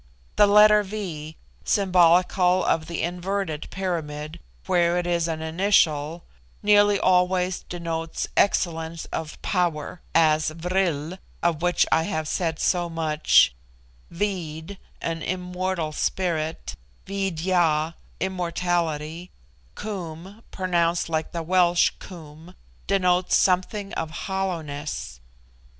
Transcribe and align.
The 0.35 0.47
letter 0.47 0.81
V, 0.81 1.37
symbolical 1.63 2.65
of 2.65 2.87
the 2.87 3.03
inverted 3.03 3.67
pyramid, 3.69 4.39
where 4.65 4.97
it 4.97 5.05
is 5.05 5.27
an 5.27 5.43
initial, 5.43 6.23
nearly 6.63 6.99
always 6.99 7.61
denotes 7.69 8.27
excellence 8.35 9.05
of 9.13 9.39
power; 9.43 10.01
as 10.15 10.49
Vril, 10.49 11.19
of 11.43 11.61
which 11.61 11.85
I 11.91 12.01
have 12.05 12.27
said 12.27 12.57
so 12.57 12.89
much; 12.89 13.53
Veed, 14.11 14.77
an 15.03 15.21
immortal 15.21 15.91
spirit; 15.91 16.75
Veed 17.05 17.45
ya, 17.45 17.91
immortality; 18.19 19.29
Koom, 19.75 20.41
pronounced 20.49 21.09
like 21.09 21.31
the 21.31 21.43
Welsh 21.43 21.91
Cwm, 21.99 22.55
denotes 22.87 23.35
something 23.35 23.93
of 23.93 24.09
hollowness. 24.25 25.19